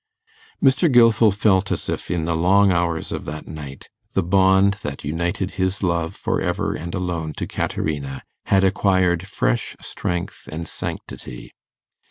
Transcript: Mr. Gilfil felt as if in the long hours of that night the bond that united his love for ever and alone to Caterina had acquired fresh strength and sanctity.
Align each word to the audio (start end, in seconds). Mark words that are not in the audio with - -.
Mr. 0.63 0.91
Gilfil 0.91 1.29
felt 1.31 1.71
as 1.71 1.87
if 1.87 2.09
in 2.09 2.25
the 2.25 2.35
long 2.35 2.71
hours 2.71 3.11
of 3.11 3.25
that 3.25 3.47
night 3.47 3.87
the 4.13 4.23
bond 4.23 4.79
that 4.81 5.03
united 5.03 5.51
his 5.61 5.83
love 5.83 6.15
for 6.15 6.41
ever 6.41 6.73
and 6.73 6.95
alone 6.95 7.33
to 7.33 7.45
Caterina 7.45 8.23
had 8.47 8.63
acquired 8.63 9.27
fresh 9.27 9.75
strength 9.79 10.49
and 10.51 10.67
sanctity. 10.67 11.53